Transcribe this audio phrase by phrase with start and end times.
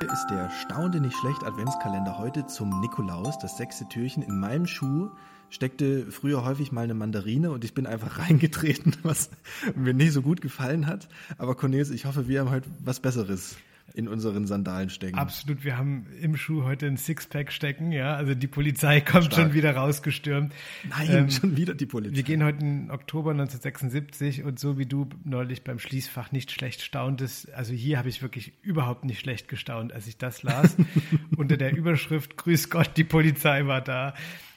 [0.00, 4.22] Hier ist der staunte nicht schlecht Adventskalender heute zum Nikolaus, das sechste Türchen.
[4.22, 5.10] In meinem Schuh
[5.50, 9.30] steckte früher häufig mal eine Mandarine und ich bin einfach reingetreten, was
[9.74, 11.08] mir nicht so gut gefallen hat.
[11.38, 13.56] Aber Cornelis, ich hoffe, wir haben heute was Besseres
[13.92, 15.16] in unseren Sandalen stecken.
[15.16, 18.16] Absolut, wir haben im Schuh heute ein Sixpack stecken, ja.
[18.16, 19.48] Also die Polizei kommt Stark.
[19.48, 20.52] schon wieder rausgestürmt.
[20.88, 22.16] Nein, ähm, schon wieder die Polizei.
[22.16, 26.82] Wir gehen heute in Oktober 1976 und so wie du neulich beim Schließfach nicht schlecht
[26.82, 30.76] stauntest, also hier habe ich wirklich überhaupt nicht schlecht gestaunt, als ich das las.
[31.36, 34.14] Unter der Überschrift Grüß Gott, die Polizei war da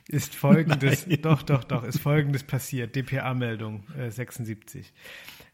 [0.08, 1.22] ist folgendes, Nein.
[1.22, 2.96] doch, doch, doch, ist folgendes passiert.
[2.96, 4.94] DPA-Meldung äh, 76.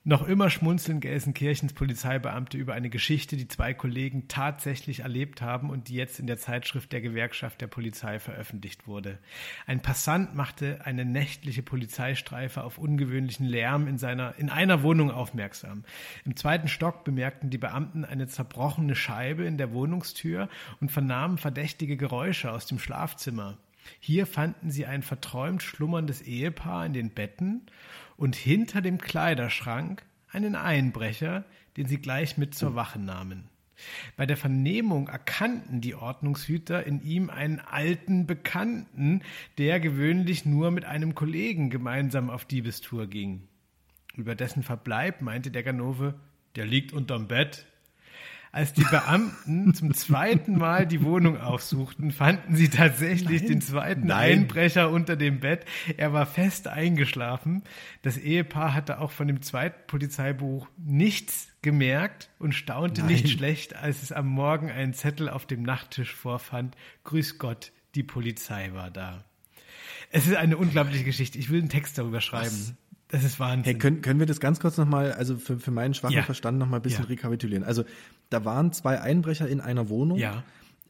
[0.06, 5.88] Noch immer schmunzeln Gelsenkirchens Polizeibeamte über eine Geschichte, die zwei Kollegen tatsächlich erlebt haben und
[5.88, 9.18] die jetzt in der Zeitschrift der Gewerkschaft der Polizei veröffentlicht wurde.
[9.66, 15.86] Ein Passant machte eine nächtliche Polizeistreife auf ungewöhnlichen Lärm in seiner, in einer Wohnung aufmerksam.
[16.26, 20.50] Im zweiten Stock bemerkten die Beamten eine zerbrochene Scheibe in der Wohnungstür
[20.82, 23.58] und vernahmen verdächtige Geräusche aus dem Schlafzimmer.
[24.00, 27.62] Hier fanden sie ein verträumt schlummerndes Ehepaar in den Betten
[28.18, 31.46] und hinter dem Kleiderschrank einen Einbrecher,
[31.78, 33.50] den sie gleich mit zur Wache nahmen.
[34.16, 39.22] Bei der Vernehmung erkannten die Ordnungshüter in ihm einen alten Bekannten,
[39.58, 43.48] der gewöhnlich nur mit einem Kollegen gemeinsam auf Diebestour ging.
[44.16, 46.16] Über dessen Verbleib meinte der Ganove,
[46.56, 47.66] der liegt unterm Bett,
[48.54, 53.50] als die Beamten zum zweiten Mal die Wohnung aufsuchten, fanden sie tatsächlich Nein.
[53.50, 54.40] den zweiten Nein.
[54.42, 55.66] Einbrecher unter dem Bett.
[55.98, 57.64] Er war fest eingeschlafen.
[58.04, 63.14] Das Ehepaar hatte auch von dem zweiten Polizeibuch nichts gemerkt und staunte Nein.
[63.14, 66.78] nicht schlecht, als es am Morgen einen Zettel auf dem Nachttisch vorfand.
[67.06, 69.26] Grüß Gott, die Polizei war da.
[70.12, 71.40] Es ist eine unglaubliche Geschichte.
[71.40, 72.46] Ich will einen Text darüber schreiben.
[72.46, 72.76] Was?
[73.14, 73.64] Das ist Wahnsinn.
[73.64, 76.24] Hey, können, können wir das ganz kurz nochmal, also für, für meinen schwachen ja.
[76.24, 77.10] Verstand nochmal ein bisschen ja.
[77.10, 77.64] rekapitulieren?
[77.64, 77.84] Also
[78.32, 80.18] da waren zwei Einbrecher in einer Wohnung.
[80.18, 80.44] Ja.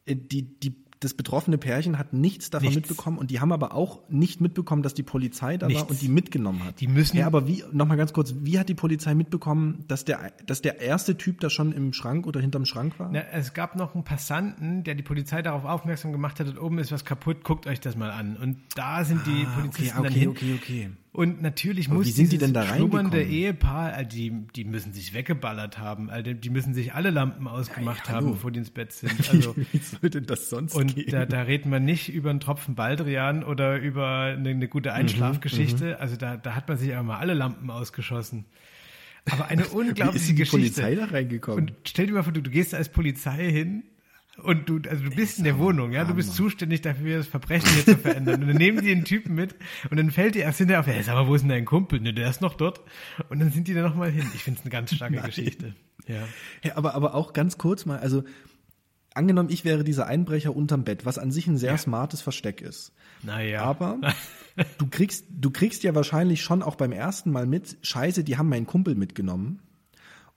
[0.05, 2.87] Äh, die, die das betroffene Pärchen hat nichts davon nichts.
[2.87, 5.81] mitbekommen und die haben aber auch nicht mitbekommen, dass die Polizei da nichts.
[5.81, 6.79] war und die mitgenommen hat.
[6.79, 7.17] Die müssen.
[7.17, 10.79] Ja, aber wie, nochmal ganz kurz, wie hat die Polizei mitbekommen, dass der, dass der
[10.79, 13.09] erste Typ da schon im Schrank oder hinterm Schrank war?
[13.11, 16.93] Na, es gab noch einen Passanten, der die Polizei darauf aufmerksam gemacht hat, oben ist
[16.93, 18.37] was kaputt, guckt euch das mal an.
[18.37, 20.29] Und da sind die ah, Polizisten okay, okay, dann hin.
[20.29, 20.89] Okay, okay, okay.
[21.13, 25.13] Und natürlich muss wie sind die denn da schlummernde Ehepaar, äh, die, die müssen sich
[25.13, 28.71] weggeballert haben, also die müssen sich alle Lampen ausgemacht ja, ja, haben, bevor die ins
[28.71, 29.29] Bett sind.
[29.29, 31.11] Also, wie sollte das sonst Und gehen?
[31.11, 34.95] Da, da reden wir nicht über einen Tropfen Baldrian oder über eine, eine gute mhm,
[34.95, 35.85] Einschlafgeschichte.
[35.85, 38.45] Mhm, also da, da hat man sich einfach mal alle Lampen ausgeschossen.
[39.29, 40.81] Aber eine unglaubliche Wie ist die Geschichte.
[40.81, 41.69] Polizei da reingekommen?
[41.69, 43.83] Und stell dir mal vor, du, du gehst als Polizei hin
[44.37, 47.69] und du, also du bist in der Wohnung, ja, du bist zuständig dafür, das Verbrechen
[47.69, 48.41] hier zu verändern.
[48.41, 49.55] Und dann nehmen die den Typen mit
[49.91, 51.99] und dann fällt dir erst hinterher auf, ja, sag mal, wo ist denn dein Kumpel?
[51.99, 52.81] Ne, der ist noch dort.
[53.29, 54.25] Und dann sind die da nochmal hin.
[54.33, 55.25] Ich finde es eine ganz starke Nein.
[55.25, 55.75] Geschichte.
[56.07, 56.27] Ja.
[56.63, 58.23] ja, aber, aber auch ganz kurz mal, also
[59.13, 61.77] angenommen, ich wäre dieser Einbrecher unterm Bett, was an sich ein sehr ja.
[61.77, 62.91] smartes Versteck ist.
[63.21, 63.61] Naja.
[63.61, 63.99] Aber
[64.79, 68.49] du kriegst, du kriegst ja wahrscheinlich schon auch beim ersten Mal mit, scheiße, die haben
[68.49, 69.61] meinen Kumpel mitgenommen.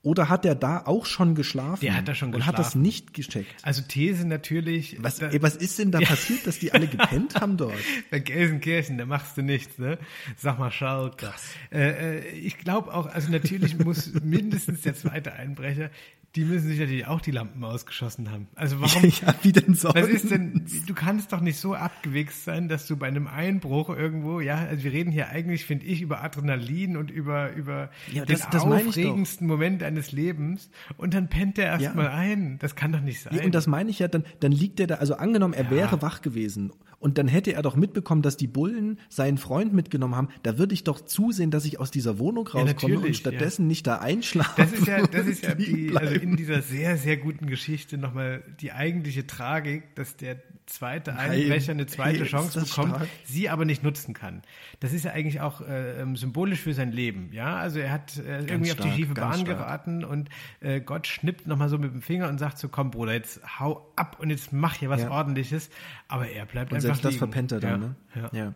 [0.03, 1.81] Oder hat der da auch schon geschlafen?
[1.81, 2.49] Der hat da schon geschlafen.
[2.49, 3.53] Und hat das nicht gecheckt.
[3.63, 4.97] Also These natürlich.
[5.01, 6.07] Was, da, ey, was ist denn da ja.
[6.07, 7.73] passiert, dass die alle gepennt haben dort?
[8.11, 9.97] Bei Gelsenkirchen, da machst du nichts, ne?
[10.37, 11.33] Sag mal, Schalke.
[11.71, 15.89] Äh, äh, ich glaube auch, also natürlich muss mindestens der zweite Einbrecher
[16.37, 18.47] die müssen sich natürlich auch die Lampen ausgeschossen haben.
[18.53, 19.03] Also warum?
[19.03, 19.89] Ja, wie denn so?
[19.89, 20.67] Was ist denn?
[20.85, 24.83] Du kannst doch nicht so abgewichst sein, dass du bei einem Einbruch irgendwo, ja, also
[24.83, 28.63] wir reden hier eigentlich, finde ich, über Adrenalin und über über ja, den das, das
[28.63, 32.13] aufregendsten Moment deines Lebens und dann pennt der erstmal ja.
[32.13, 32.59] ein.
[32.59, 33.35] Das kann doch nicht sein.
[33.35, 36.03] Ja, und das meine ich ja, dann dann liegt der da, also angenommen, er wäre
[36.03, 40.29] wach gewesen und dann hätte er doch mitbekommen, dass die Bullen seinen Freund mitgenommen haben.
[40.43, 43.85] Da würde ich doch zusehen, dass ich aus dieser Wohnung rauskomme ja, und stattdessen nicht
[43.85, 44.61] da einschlafe.
[44.61, 48.43] Das ist ja, das ist ja die, also in dieser sehr, sehr guten Geschichte nochmal
[48.59, 53.07] die eigentliche Tragik, dass der zweite Einbrecher eine zweite hey, Chance bekommt, stark.
[53.23, 54.41] sie aber nicht nutzen kann.
[54.79, 57.29] Das ist ja eigentlich auch äh, ähm, symbolisch für sein Leben.
[57.31, 59.45] Ja, also er hat äh, irgendwie stark, auf die schiefe Bahn stark.
[59.45, 60.29] geraten und
[60.59, 63.91] äh, Gott schnippt nochmal so mit dem Finger und sagt so, komm Bruder, jetzt hau
[63.95, 65.11] ab und jetzt mach hier was ja.
[65.11, 65.69] ordentliches.
[66.07, 67.13] Aber er bleibt und einfach selbst liegen.
[67.13, 68.29] das verpennt er dann, ja, ne?
[68.33, 68.45] Ja.
[68.45, 68.53] ja.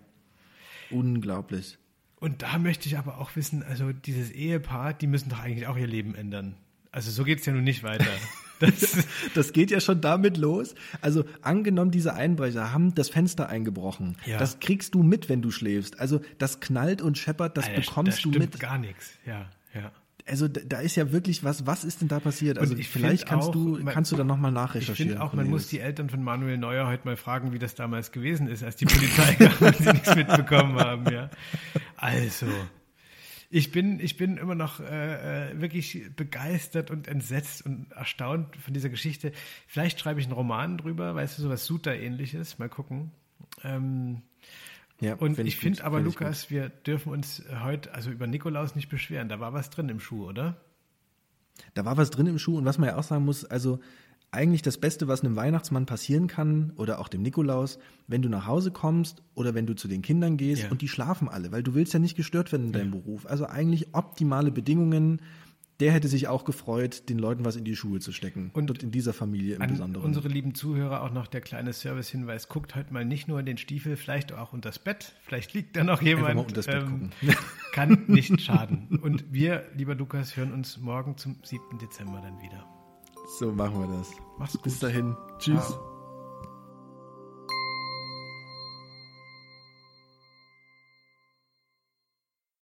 [0.92, 1.78] Unglaublich.
[2.20, 5.78] Und da möchte ich aber auch wissen, also dieses Ehepaar, die müssen doch eigentlich auch
[5.78, 6.56] ihr Leben ändern.
[6.92, 8.06] Also so geht's ja nun nicht weiter.
[8.62, 10.76] Das, das geht ja schon damit los.
[11.02, 14.18] Also angenommen, diese Einbrecher haben das Fenster eingebrochen.
[14.28, 14.38] Ja.
[14.38, 16.00] Das kriegst du mit, wenn du schläfst.
[16.00, 18.60] Also das knallt und scheppert, das Alter, bekommst das du mit.
[18.60, 19.14] gar nichts.
[19.26, 19.92] Ja, ja.
[20.28, 22.60] Also da ist ja wirklich was, was ist denn da passiert?
[22.60, 25.14] Also vielleicht kannst auch, du, kannst du dann nochmal nachrecherchieren.
[25.14, 27.74] Ich finde auch, man muss die Eltern von Manuel Neuer heute mal fragen, wie das
[27.74, 31.32] damals gewesen ist, als die Polizei kam und sie nichts mitbekommen haben, ja.
[31.98, 32.46] Also,
[33.52, 38.74] ich bin, ich bin immer noch äh, äh, wirklich begeistert und entsetzt und erstaunt von
[38.74, 39.34] dieser Geschichte.
[39.68, 42.60] Vielleicht schreibe ich einen Roman drüber, weißt du, so was Suter-ähnliches.
[42.60, 43.12] Mal gucken.
[43.64, 44.22] Ähm,
[45.02, 48.88] ja, und find ich finde aber, Lukas, wir dürfen uns heute also über Nikolaus nicht
[48.88, 49.28] beschweren.
[49.28, 50.56] Da war was drin im Schuh, oder?
[51.74, 53.80] Da war was drin im Schuh und was man ja auch sagen muss, also
[54.32, 58.48] eigentlich das Beste, was einem Weihnachtsmann passieren kann oder auch dem Nikolaus, wenn du nach
[58.48, 60.72] Hause kommst oder wenn du zu den Kindern gehst ja.
[60.72, 63.00] und die schlafen alle, weil du willst ja nicht gestört werden in deinem ja.
[63.00, 63.26] Beruf.
[63.26, 65.22] Also eigentlich optimale Bedingungen.
[65.82, 68.52] Der hätte sich auch gefreut, den Leuten was in die Schuhe zu stecken.
[68.54, 70.06] Und, und in dieser Familie im Besonderen.
[70.06, 72.50] Unsere lieben Zuhörer auch noch der kleine Servicehinweis.
[72.50, 75.16] Guckt heute mal nicht nur in den Stiefel, vielleicht auch unter das Bett.
[75.24, 76.68] Vielleicht liegt da noch jemand.
[76.68, 77.10] Ähm.
[77.74, 79.00] Kann nicht schaden.
[79.02, 81.80] Und wir, lieber Lukas, hören uns morgen zum 7.
[81.80, 82.81] Dezember dann wieder.
[83.26, 84.12] So machen wir das.
[84.38, 84.64] Mach's gut.
[84.64, 85.16] Bis dahin.
[85.40, 85.68] Tschüss.
[85.68, 85.91] Ciao.